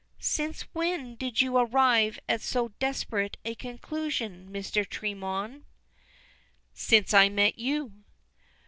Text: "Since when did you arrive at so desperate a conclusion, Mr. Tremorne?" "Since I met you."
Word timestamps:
"Since 0.17 0.63
when 0.73 1.13
did 1.15 1.41
you 1.41 1.57
arrive 1.57 2.17
at 2.27 2.41
so 2.41 2.69
desperate 2.79 3.37
a 3.45 3.53
conclusion, 3.53 4.49
Mr. 4.51 4.83
Tremorne?" 4.83 5.63
"Since 6.73 7.13
I 7.13 7.29
met 7.29 7.59
you." 7.59 7.91